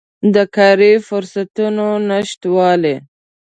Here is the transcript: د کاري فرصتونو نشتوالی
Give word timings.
د 0.33 0.35
کاري 0.55 0.93
فرصتونو 1.07 1.87
نشتوالی 2.09 2.95